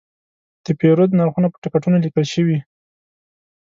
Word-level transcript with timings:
د 0.65 0.67
پیرود 0.79 1.11
نرخونه 1.19 1.47
په 1.51 1.57
ټکټونو 1.63 1.97
لیکل 2.05 2.25
شوي. 2.33 2.57